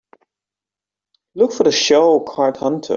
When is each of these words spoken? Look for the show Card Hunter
Look 1.35 1.53
for 1.53 1.61
the 1.61 1.71
show 1.71 2.21
Card 2.21 2.57
Hunter 2.57 2.89